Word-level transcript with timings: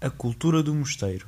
A 0.00 0.08
cultura 0.08 0.62
do 0.62 0.72
mosteiro. 0.72 1.26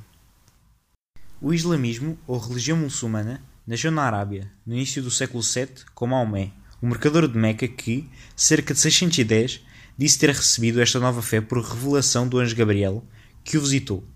O 1.41 1.53
islamismo, 1.53 2.17
ou 2.25 2.39
religião 2.39 2.77
muçulmana, 2.77 3.43
nasceu 3.67 3.91
na 3.91 4.03
Arábia, 4.03 4.49
no 4.65 4.73
início 4.73 5.03
do 5.03 5.11
século 5.11 5.43
VII, 5.43 5.83
com 5.93 6.07
Maomé, 6.07 6.53
o 6.81 6.87
mercador 6.87 7.27
de 7.27 7.37
Meca 7.37 7.67
que, 7.67 8.09
cerca 8.33 8.73
de 8.73 8.79
610, 8.79 9.59
disse 9.97 10.17
ter 10.17 10.29
recebido 10.29 10.79
esta 10.79 11.01
nova 11.01 11.21
fé 11.21 11.41
por 11.41 11.61
revelação 11.61 12.25
do 12.25 12.39
anjo 12.39 12.55
Gabriel, 12.55 13.05
que 13.43 13.57
o 13.57 13.61
visitou. 13.61 14.07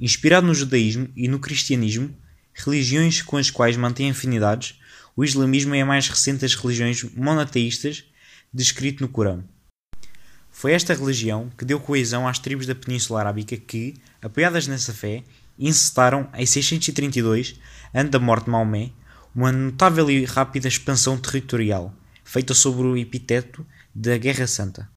Inspirado 0.00 0.46
no 0.46 0.54
judaísmo 0.54 1.10
e 1.14 1.28
no 1.28 1.38
cristianismo, 1.38 2.16
religiões 2.54 3.20
com 3.20 3.36
as 3.36 3.50
quais 3.50 3.76
mantém 3.76 4.10
afinidades, 4.10 4.80
o 5.14 5.22
islamismo 5.22 5.74
é 5.74 5.82
a 5.82 5.86
mais 5.86 6.08
recente 6.08 6.40
das 6.40 6.54
religiões 6.54 7.04
monoteístas 7.14 8.04
descrito 8.54 9.02
no 9.02 9.08
Corão. 9.10 9.44
Foi 10.58 10.72
esta 10.72 10.92
religião 10.92 11.48
que 11.56 11.64
deu 11.64 11.78
coesão 11.78 12.26
às 12.26 12.40
tribos 12.40 12.66
da 12.66 12.74
Península 12.74 13.20
Arábica 13.20 13.56
que, 13.56 13.94
apoiadas 14.20 14.66
nessa 14.66 14.92
fé, 14.92 15.22
incitaram, 15.56 16.28
em 16.34 16.44
632, 16.44 17.54
ano 17.94 18.10
da 18.10 18.18
morte 18.18 18.46
de 18.46 18.50
Maomé, 18.50 18.90
uma 19.32 19.52
notável 19.52 20.10
e 20.10 20.24
rápida 20.24 20.66
expansão 20.66 21.16
territorial, 21.16 21.94
feita 22.24 22.54
sobre 22.54 22.88
o 22.88 22.96
epiteto 22.96 23.64
da 23.94 24.18
Guerra 24.18 24.48
Santa. 24.48 24.90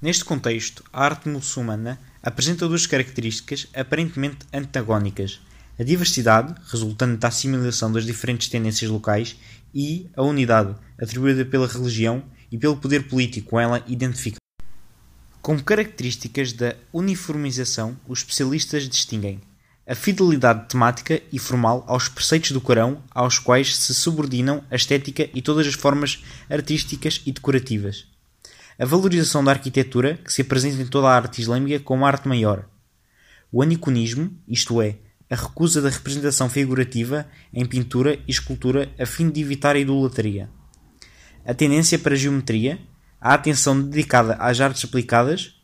Neste 0.00 0.24
contexto, 0.24 0.84
a 0.92 1.04
arte 1.04 1.28
muçulmana 1.28 1.98
apresenta 2.22 2.68
duas 2.68 2.86
características 2.86 3.66
aparentemente 3.74 4.46
antagónicas: 4.52 5.40
a 5.80 5.82
diversidade, 5.82 6.54
resultante 6.68 7.16
da 7.16 7.26
assimilação 7.26 7.90
das 7.90 8.06
diferentes 8.06 8.48
tendências 8.48 8.88
locais, 8.88 9.34
e 9.74 10.08
a 10.14 10.22
unidade, 10.22 10.76
atribuída 10.96 11.44
pela 11.44 11.66
religião 11.66 12.22
e 12.52 12.56
pelo 12.56 12.76
poder 12.76 13.08
político 13.08 13.50
com 13.50 13.58
ela 13.58 13.82
identificado. 13.88 14.42
Como 15.42 15.60
características 15.60 16.52
da 16.52 16.76
uniformização, 16.92 17.96
os 18.06 18.20
especialistas 18.20 18.88
distinguem 18.88 19.40
a 19.84 19.92
fidelidade 19.96 20.68
temática 20.68 21.20
e 21.32 21.38
formal 21.40 21.84
aos 21.88 22.08
preceitos 22.08 22.52
do 22.52 22.60
Corão, 22.60 23.02
aos 23.10 23.40
quais 23.40 23.76
se 23.76 23.92
subordinam 23.92 24.62
a 24.70 24.76
estética 24.76 25.28
e 25.34 25.42
todas 25.42 25.66
as 25.66 25.74
formas 25.74 26.22
artísticas 26.48 27.20
e 27.26 27.32
decorativas. 27.32 28.06
A 28.78 28.86
valorização 28.86 29.42
da 29.42 29.50
arquitetura, 29.50 30.16
que 30.24 30.32
se 30.32 30.42
apresenta 30.42 30.80
em 30.80 30.86
toda 30.86 31.08
a 31.08 31.16
arte 31.16 31.42
islâmica 31.42 31.80
como 31.80 32.06
arte 32.06 32.28
maior. 32.28 32.64
O 33.50 33.60
aniconismo, 33.60 34.30
isto 34.46 34.80
é, 34.80 34.94
a 35.28 35.34
recusa 35.34 35.82
da 35.82 35.90
representação 35.90 36.48
figurativa 36.48 37.26
em 37.52 37.66
pintura 37.66 38.14
e 38.28 38.30
escultura 38.30 38.88
a 38.96 39.04
fim 39.04 39.28
de 39.28 39.40
evitar 39.40 39.74
a 39.74 39.80
idolatria. 39.80 40.48
A 41.44 41.52
tendência 41.52 41.98
para 41.98 42.14
a 42.14 42.16
geometria, 42.16 42.78
a 43.22 43.34
atenção 43.34 43.80
dedicada 43.80 44.34
às 44.34 44.60
artes 44.60 44.84
aplicadas, 44.84 45.54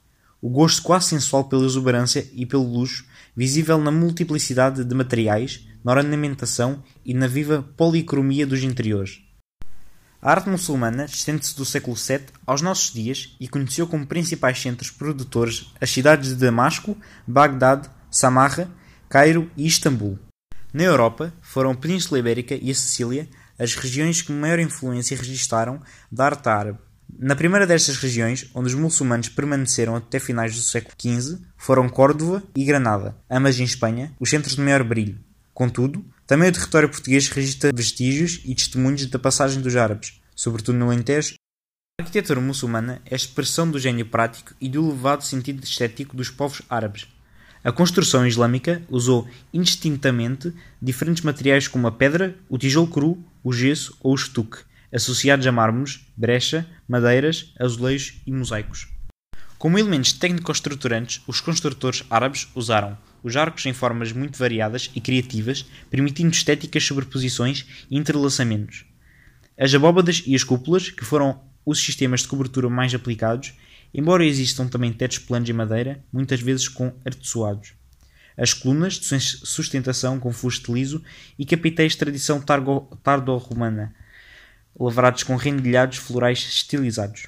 o 0.41 0.49
gosto 0.49 0.81
quase 0.81 1.07
sensual 1.07 1.49
pela 1.49 1.67
exuberância 1.67 2.25
e 2.33 2.47
pelo 2.47 2.63
luxo, 2.63 3.05
visível 3.37 3.79
na 3.79 3.91
multiplicidade 3.91 4.85
de 4.85 4.95
materiais, 4.95 5.67
na 5.85 5.93
ornamentação 5.93 6.83
e 7.05 7.13
na 7.13 7.27
viva 7.27 7.67
policromia 7.77 8.47
dos 8.47 8.63
interiores. 8.63 9.21
A 10.23 10.31
arte 10.31 10.49
muçulmana 10.49 11.05
estende-se 11.05 11.57
do 11.57 11.65
século 11.65 11.97
VII 11.97 12.27
aos 12.47 12.63
nossos 12.63 12.93
dias 12.93 13.37
e 13.41 13.49
conheceu 13.49 13.89
como 13.89 14.07
principais 14.07 14.61
centros 14.61 14.91
produtores 14.91 15.73
as 15.81 15.91
cidades 15.91 16.31
de 16.31 16.37
Damasco, 16.37 16.97
Bagdade, 17.27 17.91
Samarra, 18.11 18.71
Cairo 19.09 19.51
e 19.57 19.67
Istambul. 19.67 20.19
Na 20.73 20.85
Europa, 20.85 21.33
foram 21.41 21.71
a 21.71 21.75
Península 21.75 22.21
Ibérica 22.21 22.55
e 22.61 22.71
a 22.71 22.75
Sicília 22.75 23.29
as 23.59 23.75
regiões 23.75 24.23
que 24.23 24.31
maior 24.31 24.61
influência 24.61 25.17
registaram 25.17 25.81
da 26.11 26.27
arte 26.27 26.49
árabe. 26.49 26.88
Na 27.17 27.35
primeira 27.35 27.67
destas 27.67 27.97
regiões, 27.97 28.49
onde 28.55 28.69
os 28.69 28.75
muçulmanos 28.75 29.29
permaneceram 29.29 29.97
até 29.97 30.19
finais 30.19 30.55
do 30.55 30.61
século 30.61 30.95
XV, 31.01 31.39
foram 31.57 31.89
Córdoba 31.89 32.43
e 32.55 32.65
Granada, 32.65 33.17
ambas 33.31 33.59
em 33.59 33.65
Espanha, 33.65 34.13
os 34.21 34.29
centros 34.29 34.57
de 34.57 34.61
maior 34.61 34.85
brilho. 34.85 35.19
Contudo, 35.55 36.05
também 36.27 36.51
o 36.51 36.53
território 36.53 36.89
português 36.89 37.29
registra 37.29 37.73
vestígios 37.75 38.41
e 38.45 38.55
testemunhos 38.55 39.07
da 39.07 39.19
passagem 39.19 39.61
dos 39.61 39.75
árabes, 39.75 40.21
sobretudo 40.37 40.79
no 40.79 40.87
Alentejo. 40.87 41.35
A 41.99 42.05
arquitetura 42.05 42.41
muçulmana 42.41 43.03
é 43.05 43.15
a 43.15 43.17
expressão 43.17 43.69
do 43.69 43.79
gênio 43.79 44.07
prático 44.07 44.55
e 44.61 44.69
do 44.69 44.85
elevado 44.85 45.25
sentido 45.25 45.65
estético 45.65 46.17
dos 46.17 46.31
povos 46.31 46.63
árabes. 46.71 47.09
A 47.65 47.73
construção 47.73 48.25
islâmica 48.25 48.83
usou 48.89 49.27
indistintamente 49.53 50.55
diferentes 50.81 51.25
materiais 51.25 51.67
como 51.67 51.89
a 51.89 51.93
pedra, 51.93 52.37
o 52.49 52.57
tijolo 52.57 52.87
cru, 52.87 53.25
o 53.43 53.53
gesso 53.53 53.97
ou 54.01 54.13
o 54.13 54.15
estuque, 54.15 54.59
associados 54.93 55.47
a 55.47 55.53
mármores, 55.53 56.01
brecha, 56.17 56.67
madeiras, 56.89 57.53
azulejos 57.59 58.21
e 58.27 58.33
mosaicos. 58.33 58.89
Como 59.59 59.79
elementos 59.79 60.13
técnico-estruturantes, 60.13 61.21
os 61.27 61.41
construtores 61.41 62.05
árabes 62.09 62.49
usaram 62.55 62.97
os 63.23 63.37
arcos 63.37 63.67
em 63.67 63.73
formas 63.73 64.13
muito 64.13 64.39
variadas 64.39 64.91
e 64.95 65.01
criativas, 65.01 65.65
permitindo 65.91 66.31
estéticas 66.31 66.85
sobreposições 66.85 67.67
e 67.91 67.99
entrelaçamentos. 67.99 68.85
As 69.59 69.75
abóbadas 69.75 70.23
e 70.25 70.37
as 70.37 70.45
cúpulas, 70.45 70.91
que 70.91 71.05
foram 71.05 71.43
os 71.67 71.81
sistemas 71.81 72.21
de 72.21 72.29
cobertura 72.29 72.71
mais 72.71 72.95
aplicados, 72.95 73.53
embora 73.93 74.25
existam 74.25 74.69
também 74.69 74.93
tetos 74.93 75.19
planos 75.19 75.51
em 75.51 75.53
madeira, 75.53 76.05
muitas 76.13 76.41
vezes 76.41 76.69
com 76.69 76.95
artesoados. 77.05 77.73
As 78.37 78.55
colunas 78.55 78.95
de 78.95 79.19
sustentação 79.19 80.21
com 80.21 80.33
fuste 80.33 80.71
liso 80.73 81.03
e 81.37 81.45
capitéis 81.45 81.93
de 81.93 81.99
tradição 81.99 82.41
tardo-romana, 83.03 83.93
lavrados 84.79 85.23
com 85.23 85.37
rendilhados 85.37 85.99
florais 85.99 86.39
estilizados. 86.39 87.27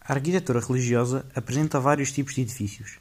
A 0.00 0.14
arquitetura 0.14 0.60
religiosa 0.60 1.26
apresenta 1.34 1.80
vários 1.80 2.12
tipos 2.12 2.34
de 2.34 2.42
edifícios. 2.42 2.98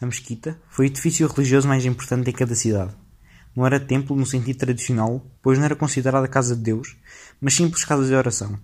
A 0.00 0.06
mesquita 0.06 0.58
foi 0.68 0.86
o 0.86 0.88
edifício 0.88 1.26
religioso 1.26 1.68
mais 1.68 1.84
importante 1.84 2.30
em 2.30 2.32
cada 2.32 2.54
cidade. 2.54 2.92
Não 3.54 3.64
era 3.64 3.78
templo 3.78 4.16
no 4.16 4.26
sentido 4.26 4.58
tradicional, 4.58 5.24
pois 5.40 5.58
não 5.58 5.64
era 5.64 5.76
considerada 5.76 6.26
casa 6.26 6.56
de 6.56 6.62
Deus, 6.62 6.96
mas 7.40 7.54
simples 7.54 7.84
casa 7.84 8.06
de 8.06 8.14
oração. 8.14 8.58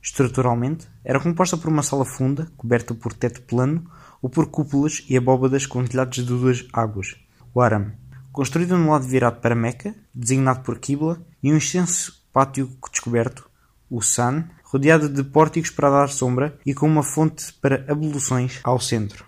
Estruturalmente, 0.00 0.88
era 1.04 1.20
composta 1.20 1.56
por 1.56 1.68
uma 1.68 1.82
sala 1.82 2.04
funda, 2.04 2.48
coberta 2.56 2.94
por 2.94 3.12
teto 3.12 3.42
plano, 3.42 3.88
ou 4.20 4.30
por 4.30 4.46
cúpulas 4.46 5.04
e 5.08 5.16
abóbadas 5.16 5.66
com 5.66 5.84
telhados 5.84 6.16
de 6.16 6.24
duas 6.24 6.66
águas, 6.72 7.16
o 7.52 7.60
arame, 7.60 7.92
construído 8.32 8.78
no 8.78 8.90
lado 8.90 9.06
virado 9.06 9.40
para 9.40 9.54
Meca, 9.54 9.94
designado 10.14 10.60
por 10.60 10.78
Qibla, 10.78 11.20
e 11.42 11.52
um 11.52 11.56
extenso 11.56 12.21
pátio 12.32 12.70
descoberto, 12.90 13.48
o 13.90 14.00
San, 14.00 14.48
rodeado 14.64 15.08
de 15.08 15.22
pórticos 15.22 15.70
para 15.70 15.90
dar 15.90 16.08
sombra 16.08 16.58
e 16.64 16.72
com 16.72 16.86
uma 16.86 17.02
fonte 17.02 17.52
para 17.60 17.84
abluções 17.86 18.58
ao 18.64 18.80
centro. 18.80 19.26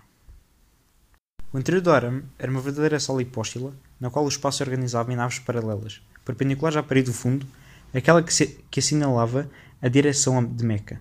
O 1.53 1.59
interior 1.59 1.81
do 1.81 1.91
arame 1.91 2.23
era 2.39 2.51
uma 2.51 2.59
verdadeira 2.59 2.99
sala 2.99 3.21
hipóstila, 3.21 3.73
na 3.99 4.09
qual 4.09 4.25
o 4.25 4.27
espaço 4.27 4.57
se 4.57 4.63
organizava 4.63 5.13
em 5.13 5.15
naves 5.15 5.39
paralelas, 5.39 6.01
perpendiculares 6.25 6.77
à 6.77 6.83
parede 6.83 7.11
do 7.11 7.13
fundo, 7.13 7.45
aquela 7.93 8.23
que, 8.23 8.33
se, 8.33 8.59
que 8.69 8.79
assinalava 8.79 9.49
a 9.81 9.87
direção 9.87 10.43
de 10.43 10.65
Meca. 10.65 10.99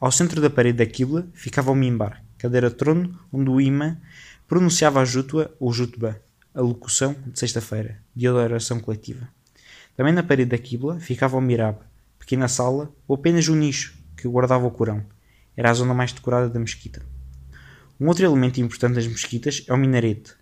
Ao 0.00 0.12
centro 0.12 0.40
da 0.40 0.50
parede 0.50 0.78
da 0.78 0.86
Qibla 0.86 1.26
ficava 1.32 1.70
o 1.70 1.74
mimbar, 1.74 2.22
cadeira-trono 2.36 3.18
onde 3.32 3.48
o 3.48 3.60
imã 3.60 3.96
pronunciava 4.46 5.00
a 5.00 5.04
jutwa 5.04 5.54
ou 5.58 5.72
jutba, 5.72 6.20
a 6.54 6.60
locução 6.60 7.14
de 7.26 7.38
sexta-feira, 7.38 8.00
dia 8.14 8.32
da 8.32 8.40
oração 8.40 8.80
coletiva. 8.80 9.28
Também 9.98 10.12
na 10.12 10.22
parede 10.22 10.50
da 10.50 10.56
Qibla 10.56 11.00
ficava 11.00 11.36
o 11.36 11.40
mirab, 11.40 11.80
pequena 12.20 12.46
sala 12.46 12.94
ou 13.08 13.16
apenas 13.16 13.48
um 13.48 13.56
nicho 13.56 13.98
que 14.16 14.28
guardava 14.28 14.64
o 14.64 14.70
Corão. 14.70 15.04
Era 15.56 15.70
a 15.70 15.74
zona 15.74 15.92
mais 15.92 16.12
decorada 16.12 16.48
da 16.48 16.60
mesquita. 16.60 17.02
Um 17.98 18.06
outro 18.06 18.24
elemento 18.24 18.60
importante 18.60 18.94
das 18.94 19.08
mesquitas 19.08 19.64
é 19.66 19.74
o 19.74 19.76
minarete, 19.76 20.34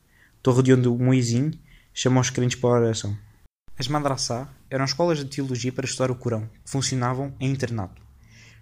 torre 0.42 0.62
de 0.62 0.74
onde 0.74 0.88
o 0.88 0.98
muezzin 0.98 1.52
chama 1.94 2.20
os 2.20 2.28
crentes 2.28 2.60
para 2.60 2.68
a 2.68 2.80
oração. 2.82 3.16
As 3.78 3.88
madrassá 3.88 4.46
eram 4.68 4.84
escolas 4.84 5.20
de 5.20 5.24
teologia 5.24 5.72
para 5.72 5.86
estudar 5.86 6.10
o 6.10 6.16
Corão, 6.16 6.50
que 6.62 6.70
funcionavam 6.70 7.34
em 7.40 7.50
internato. 7.50 8.02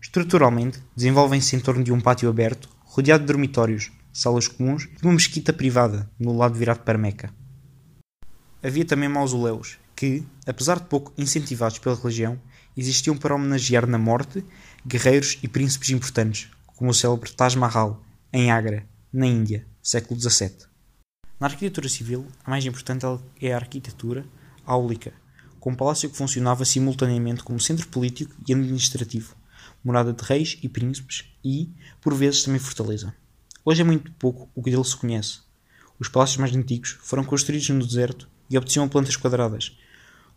Estruturalmente, 0.01 0.81
desenvolvem-se 0.95 1.57
em 1.57 1.61
torno 1.61 1.83
de 1.83 1.93
um 1.93 2.01
pátio 2.01 2.29
aberto, 2.29 2.69
rodeado 2.85 3.25
de 3.25 3.27
dormitórios, 3.27 3.91
salas 4.13 4.47
comuns 4.47 4.85
e 4.85 5.05
uma 5.05 5.15
mesquita 5.15 5.53
privada, 5.53 6.09
no 6.21 6.37
lado 6.37 6.55
virado 6.55 6.85
para 6.85 6.97
Meca. 6.97 7.35
Havia 8.63 8.85
também 8.85 9.09
mausoléus, 9.09 9.77
que, 10.05 10.23
apesar 10.47 10.81
de 10.81 10.87
pouco 10.87 11.15
incentivados 11.17 11.79
pela 11.79 11.97
religião, 11.97 12.39
existiam 12.77 13.17
para 13.17 13.35
homenagear 13.35 13.87
na 13.87 13.97
morte 13.97 14.45
guerreiros 14.87 15.39
e 15.43 15.49
príncipes 15.49 15.89
importantes, 15.89 16.51
como 16.67 16.91
o 16.91 16.95
célebre 16.95 17.33
Taj 17.33 17.57
Mahal, 17.57 18.05
em 18.31 18.51
Agra, 18.51 18.87
na 19.11 19.27
Índia, 19.27 19.67
século 19.83 20.21
XVII. 20.21 20.67
Na 21.41 21.47
arquitetura 21.47 21.89
civil, 21.89 22.27
a 22.45 22.51
mais 22.51 22.67
importante 22.67 23.07
é 23.41 23.55
a 23.55 23.57
arquitetura 23.57 24.27
áulica, 24.67 25.15
com 25.59 25.71
um 25.71 25.75
palácio 25.75 26.11
que 26.11 26.19
funcionava 26.19 26.67
simultaneamente 26.67 27.43
como 27.43 27.59
centro 27.59 27.89
político 27.89 28.35
e 28.47 28.53
administrativo, 28.53 29.35
morada 29.83 30.13
de 30.13 30.23
reis 30.23 30.59
e 30.63 30.69
príncipes 30.69 31.25
e, 31.43 31.71
por 32.03 32.13
vezes, 32.15 32.43
também 32.43 32.61
fortaleza. 32.61 33.15
Hoje 33.65 33.81
é 33.81 33.85
muito 33.85 34.13
pouco 34.13 34.51
o 34.55 34.63
que 34.63 34.71
dele 34.71 34.85
se 34.85 34.97
conhece. 34.97 35.41
Os 35.99 36.09
palácios 36.09 36.37
mais 36.37 36.55
antigos 36.55 36.99
foram 37.01 37.25
construídos 37.25 37.71
no 37.71 37.87
deserto 37.87 38.29
e 38.51 38.59
obtinham 38.59 38.87
plantas 38.87 39.17
quadradas, 39.17 39.75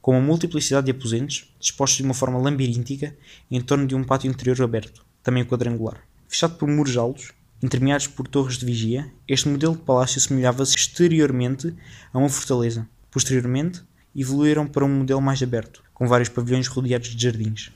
com 0.07 0.13
uma 0.13 0.21
multiplicidade 0.21 0.85
de 0.85 0.91
aposentos, 0.91 1.53
dispostos 1.59 1.97
de 1.97 2.03
uma 2.03 2.13
forma 2.13 2.39
labiríntica 2.39 3.13
em 3.51 3.59
torno 3.59 3.85
de 3.85 3.93
um 3.93 4.05
pátio 4.05 4.31
interior 4.31 4.61
aberto, 4.61 5.05
também 5.21 5.43
quadrangular. 5.43 6.01
Fechado 6.29 6.55
por 6.55 6.69
muros 6.69 6.95
altos, 6.95 7.33
Intermeados 7.61 8.07
por 8.07 8.25
torres 8.25 8.57
de 8.57 8.65
vigia, 8.65 9.11
este 9.27 9.49
modelo 9.49 9.75
de 9.75 9.81
palácio 9.81 10.21
semelhava-se 10.21 10.77
exteriormente 10.77 11.75
a 12.13 12.19
uma 12.19 12.29
fortaleza. 12.29 12.87
Posteriormente, 13.11 13.81
evoluíram 14.15 14.65
para 14.65 14.85
um 14.85 14.99
modelo 14.99 15.21
mais 15.21 15.43
aberto, 15.43 15.83
com 15.93 16.07
vários 16.07 16.29
pavilhões 16.29 16.67
rodeados 16.67 17.09
de 17.09 17.21
jardins. 17.21 17.71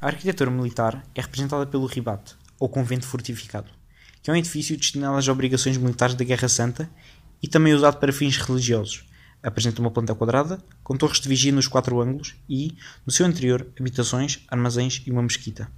A 0.00 0.06
arquitetura 0.06 0.52
militar 0.52 1.02
é 1.16 1.20
representada 1.20 1.66
pelo 1.66 1.86
ribate, 1.86 2.36
ou 2.60 2.68
convento 2.68 3.06
fortificado, 3.06 3.72
que 4.22 4.30
é 4.30 4.32
um 4.32 4.36
edifício 4.36 4.76
destinado 4.76 5.16
às 5.16 5.26
obrigações 5.26 5.76
militares 5.76 6.14
da 6.14 6.24
Guerra 6.24 6.48
Santa 6.48 6.88
e 7.42 7.48
também 7.48 7.74
usado 7.74 7.98
para 7.98 8.12
fins 8.12 8.36
religiosos. 8.36 9.04
Apresenta 9.46 9.80
uma 9.80 9.92
planta 9.92 10.12
quadrada, 10.12 10.60
com 10.82 10.96
torres 10.96 11.20
de 11.20 11.28
vigia 11.28 11.52
nos 11.52 11.68
quatro 11.68 12.00
ângulos 12.00 12.34
e, 12.48 12.76
no 13.06 13.12
seu 13.12 13.24
interior, 13.24 13.64
habitações, 13.78 14.40
armazéns 14.48 15.04
e 15.06 15.12
uma 15.12 15.22
mesquita. 15.22 15.70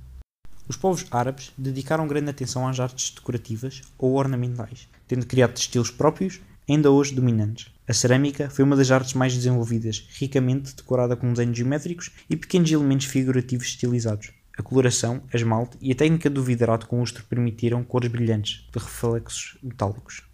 Os 0.66 0.74
povos 0.74 1.04
árabes 1.10 1.52
dedicaram 1.58 2.08
grande 2.08 2.30
atenção 2.30 2.66
às 2.66 2.80
artes 2.80 3.10
decorativas 3.10 3.82
ou 3.98 4.14
ornamentais, 4.14 4.88
tendo 5.06 5.26
criado 5.26 5.54
estilos 5.54 5.90
próprios, 5.90 6.40
ainda 6.66 6.90
hoje 6.90 7.14
dominantes. 7.14 7.70
A 7.86 7.92
cerâmica 7.92 8.48
foi 8.48 8.64
uma 8.64 8.74
das 8.74 8.90
artes 8.90 9.12
mais 9.12 9.34
desenvolvidas, 9.34 10.02
ricamente 10.18 10.74
decorada 10.74 11.14
com 11.14 11.30
desenhos 11.30 11.58
geométricos 11.58 12.10
e 12.30 12.36
pequenos 12.36 12.72
elementos 12.72 13.04
figurativos 13.04 13.66
estilizados. 13.66 14.30
A 14.56 14.62
coloração, 14.62 15.22
a 15.30 15.36
esmalte 15.36 15.76
e 15.78 15.92
a 15.92 15.94
técnica 15.94 16.30
do 16.30 16.42
vidrato 16.42 16.86
com 16.86 17.00
lustre 17.00 17.22
permitiram 17.22 17.84
cores 17.84 18.10
brilhantes, 18.10 18.66
de 18.72 18.78
reflexos 18.78 19.58
metálicos. 19.62 20.27